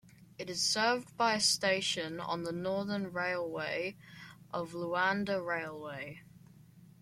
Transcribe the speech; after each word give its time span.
It 0.39 0.49
is 0.49 0.63
served 0.63 1.15
by 1.15 1.35
a 1.35 1.39
station 1.39 2.19
on 2.19 2.41
the 2.43 2.51
northern 2.51 3.13
railway 3.13 3.97
of 4.51 4.71
Luanda 4.73 5.45
Railway. 5.45 6.23